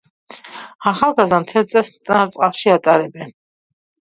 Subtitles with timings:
[0.91, 3.35] ახალგაზრდა მთელ წელს მტკნარ წყალში ატარებენ.